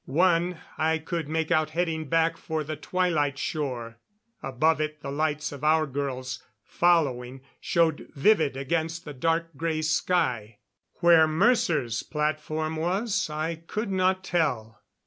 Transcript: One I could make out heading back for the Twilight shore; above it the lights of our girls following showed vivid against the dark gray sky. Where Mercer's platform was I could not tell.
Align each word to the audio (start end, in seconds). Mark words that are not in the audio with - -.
One 0.07 0.59
I 0.79 0.97
could 0.97 1.29
make 1.29 1.51
out 1.51 1.69
heading 1.69 2.05
back 2.09 2.35
for 2.35 2.63
the 2.63 2.75
Twilight 2.75 3.37
shore; 3.37 3.99
above 4.41 4.81
it 4.81 5.01
the 5.03 5.11
lights 5.11 5.51
of 5.51 5.63
our 5.63 5.85
girls 5.85 6.41
following 6.63 7.41
showed 7.59 8.07
vivid 8.15 8.57
against 8.57 9.05
the 9.05 9.13
dark 9.13 9.55
gray 9.55 9.83
sky. 9.83 10.57
Where 11.01 11.27
Mercer's 11.27 12.01
platform 12.01 12.77
was 12.77 13.29
I 13.29 13.53
could 13.67 13.91
not 13.91 14.23
tell. 14.23 14.81